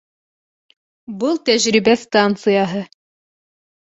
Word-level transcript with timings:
Был 1.23 1.35
тәжрибә 1.49 1.95
станцияһы 2.05 2.81